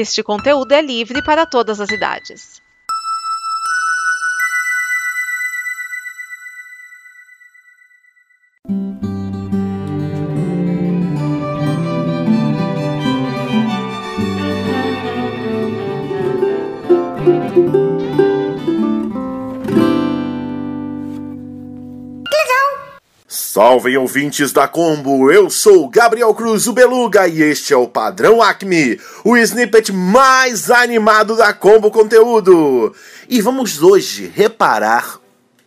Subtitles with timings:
[0.00, 2.62] Este conteúdo é livre para todas as idades.
[23.68, 28.40] Salve ouvintes da Combo, eu sou Gabriel Cruz, o Beluga, e este é o Padrão
[28.40, 32.96] Acme, o snippet mais animado da Combo Conteúdo.
[33.28, 35.20] E vamos hoje reparar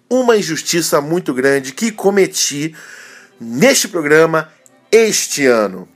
[0.09, 2.75] uma injustiça muito grande que cometi
[3.39, 4.49] neste programa
[4.91, 5.87] este ano.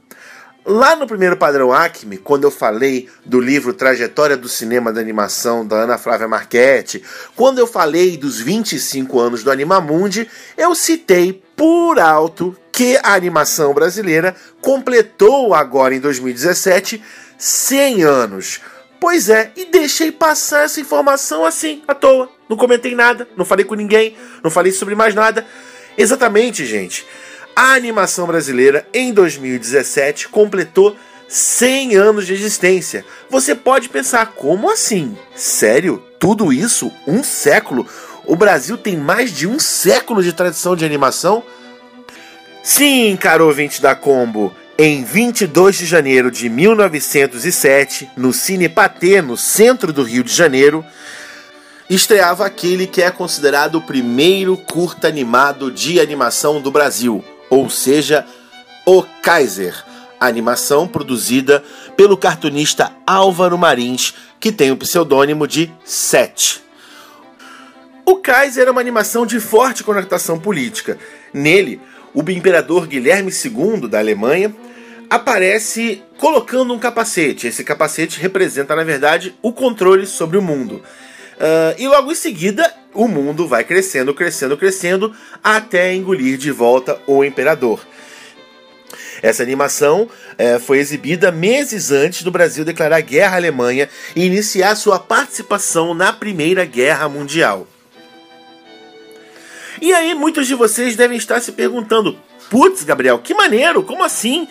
[0.68, 5.64] Lá no primeiro padrão Acme, quando eu falei do livro Trajetória do Cinema da Animação
[5.64, 7.04] da Ana Flávia Marchetti,
[7.36, 13.76] quando eu falei dos 25 anos do Animamundi, eu citei por alto que a animação
[13.76, 17.00] brasileira completou agora em 2017
[17.38, 18.60] 100 anos.
[19.00, 22.28] Pois é, e deixei passar essa informação assim, à toa.
[22.50, 25.46] Não comentei nada, não falei com ninguém, não falei sobre mais nada.
[25.96, 27.06] Exatamente, gente
[27.56, 30.96] a animação brasileira em 2017 completou
[31.28, 33.06] 100 anos de existência.
[33.30, 35.18] Você pode pensar, como assim?
[35.36, 36.04] Sério?
[36.20, 36.92] Tudo isso?
[37.08, 37.88] Um século?
[38.26, 41.44] O Brasil tem mais de um século de tradição de animação?
[42.64, 44.54] Sim, caro ouvinte da Combo.
[44.78, 50.84] Em 22 de janeiro de 1907, no Cine Patê, no centro do Rio de Janeiro,
[51.90, 58.26] estreava aquele que é considerado o primeiro curta animado de animação do Brasil, ou seja,
[58.86, 59.84] O Kaiser,
[60.20, 61.64] animação produzida
[61.98, 66.62] pelo cartunista Álvaro Marins, que tem o pseudônimo de Sete.
[68.06, 71.00] O Kaiser é uma animação de forte conotação política.
[71.34, 71.82] Nele,
[72.14, 74.56] o imperador Guilherme II da Alemanha
[75.10, 77.48] aparece colocando um capacete.
[77.48, 80.84] Esse capacete representa, na verdade, o controle sobre o mundo.
[81.36, 87.00] Uh, e logo em seguida, o mundo vai crescendo, crescendo, crescendo, até engolir de volta
[87.06, 87.86] o imperador.
[89.22, 94.76] Essa animação é, foi exibida meses antes do Brasil declarar guerra à Alemanha e iniciar
[94.76, 97.68] sua participação na Primeira Guerra Mundial.
[99.82, 102.18] E aí, muitos de vocês devem estar se perguntando:
[102.50, 104.48] putz, Gabriel, que maneiro, como assim?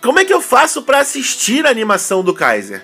[0.00, 2.82] Como é que eu faço para assistir a animação do Kaiser?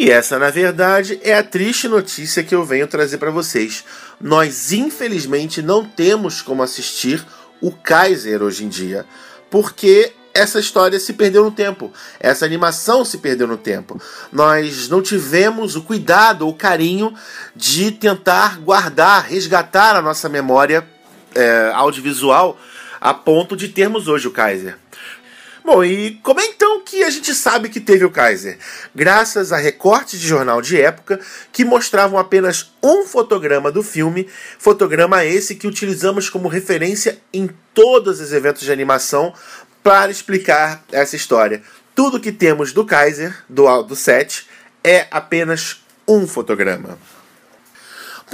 [0.00, 3.84] E essa, na verdade, é a triste notícia que eu venho trazer para vocês.
[4.20, 7.26] Nós, infelizmente, não temos como assistir
[7.60, 9.04] o Kaiser hoje em dia,
[9.50, 14.00] porque essa história se perdeu no tempo, essa animação se perdeu no tempo.
[14.30, 17.12] Nós não tivemos o cuidado, o carinho
[17.56, 20.86] de tentar guardar, resgatar a nossa memória
[21.34, 22.56] é, audiovisual
[23.00, 24.78] a ponto de termos hoje o Kaiser.
[25.70, 28.56] Bom, e como é então que a gente sabe que teve o Kaiser?
[28.94, 31.20] Graças a recortes de jornal de época
[31.52, 34.26] que mostravam apenas um fotograma do filme,
[34.58, 39.34] fotograma esse que utilizamos como referência em todos os eventos de animação
[39.82, 41.62] para explicar essa história.
[41.94, 44.48] Tudo que temos do Kaiser, do, do set,
[44.82, 46.98] é apenas um fotograma.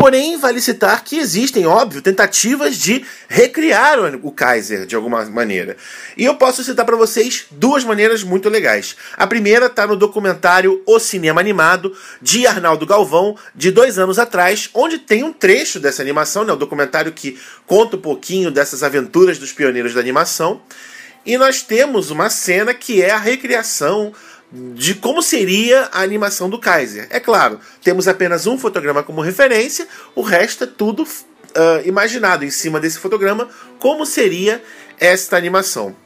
[0.04, 5.78] Porém, vale citar que existem, óbvio, tentativas de recriar o Kaiser de alguma maneira.
[6.15, 8.97] E eu posso citar para vocês duas maneiras muito legais.
[9.16, 14.69] A primeira está no documentário O Cinema Animado, de Arnaldo Galvão, de dois anos atrás,
[14.75, 19.38] onde tem um trecho dessa animação, né, um documentário que conta um pouquinho dessas aventuras
[19.38, 20.60] dos pioneiros da animação.
[21.25, 24.12] E nós temos uma cena que é a recriação
[24.54, 27.09] de como seria a animação do Kaiser.
[27.10, 32.50] É claro, temos apenas um fotograma como referência, o resto é tudo uh, imaginado em
[32.50, 33.48] cima desse fotograma
[33.81, 34.62] como seria
[34.98, 35.97] esta animação.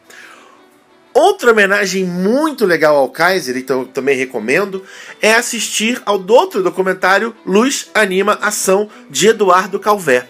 [1.12, 4.84] Outra homenagem muito legal ao Kaiser, então também recomendo,
[5.20, 10.26] é assistir ao outro documentário Luz Anima Ação de Eduardo Calvé.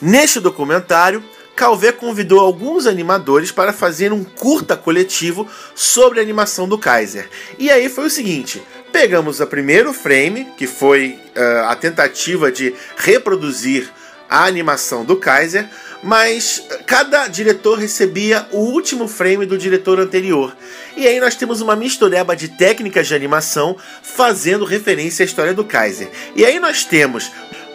[0.00, 1.22] Neste documentário,
[1.54, 7.28] Calvé convidou alguns animadores para fazer um curta coletivo sobre a animação do Kaiser.
[7.58, 12.74] E aí foi o seguinte: pegamos o primeiro frame, que foi uh, a tentativa de
[12.96, 13.90] reproduzir
[14.32, 15.68] a animação do Kaiser,
[16.02, 20.56] mas cada diretor recebia o último frame do diretor anterior.
[20.96, 25.64] E aí nós temos uma mistureba de técnicas de animação fazendo referência à história do
[25.64, 26.10] Kaiser.
[26.34, 27.30] E aí nós temos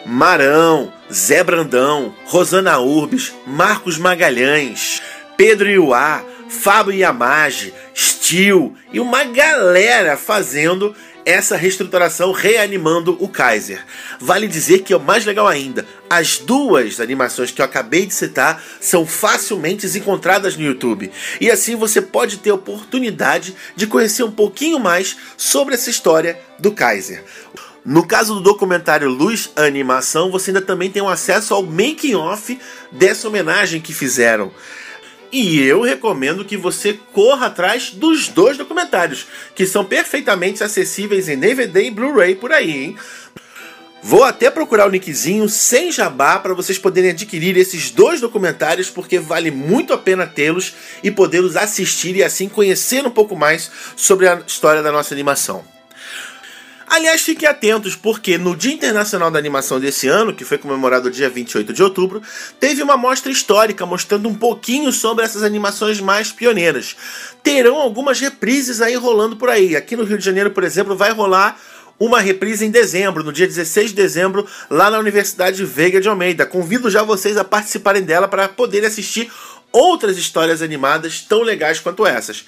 [0.08, 5.02] Marão, Zé Brandão, Rosana Urbes, Marcos Magalhães,
[5.36, 10.96] Pedro Iuá, Fábio Yamage, Steel e uma galera fazendo
[11.26, 13.84] essa reestruturação reanimando o Kaiser.
[14.18, 18.14] Vale dizer que é o mais legal ainda, as duas animações que eu acabei de
[18.14, 21.12] citar são facilmente encontradas no YouTube.
[21.42, 26.40] E assim você pode ter a oportunidade de conhecer um pouquinho mais sobre essa história
[26.58, 27.22] do Kaiser.
[27.88, 32.60] No caso do documentário Luz Animação, você ainda também tem um acesso ao making off
[32.92, 34.52] dessa homenagem que fizeram.
[35.32, 39.26] E eu recomendo que você corra atrás dos dois documentários,
[39.56, 42.98] que são perfeitamente acessíveis em DVD e Blu-ray por aí, hein?
[44.04, 49.18] Vou até procurar o linkzinho sem jabá para vocês poderem adquirir esses dois documentários, porque
[49.18, 54.28] vale muito a pena tê-los e podê-los assistir e assim conhecer um pouco mais sobre
[54.28, 55.77] a história da nossa animação.
[56.90, 61.30] Aliás, fiquem atentos, porque no Dia Internacional da Animação desse ano, que foi comemorado dia
[61.30, 62.22] 28 de outubro,
[62.62, 66.96] teve uma mostra histórica mostrando um pouquinho sobre essas animações mais pioneiras.
[67.44, 69.76] Terão algumas reprises aí rolando por aí.
[69.76, 71.60] Aqui no Rio de Janeiro, por exemplo, vai rolar
[72.00, 76.46] uma reprise em dezembro, no dia 16 de dezembro, lá na Universidade Veiga de Almeida.
[76.46, 79.30] Convido já vocês a participarem dela para poderem assistir
[79.72, 82.46] outras histórias animadas tão legais quanto essas.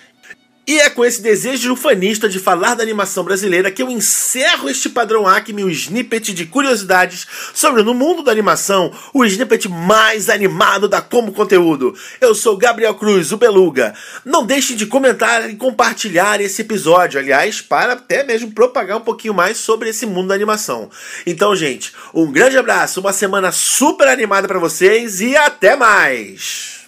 [0.68, 4.88] E é com esse desejo ufanista de falar da animação brasileira que eu encerro este
[4.88, 7.26] padrão Acme, o snippet de curiosidades
[7.56, 11.96] sobre no mundo da animação, o snippet mais animado da Como Conteúdo.
[12.22, 13.96] Eu sou Gabriel Cruz, o Beluga.
[14.24, 19.34] Não deixem de comentar e compartilhar esse episódio, aliás, para até mesmo propagar um pouquinho
[19.34, 20.92] mais sobre esse mundo da animação.
[21.26, 26.82] Então, gente, um grande abraço, uma semana super animada para vocês e até mais.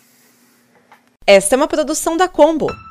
[1.26, 2.91] Esta é uma produção da Combo.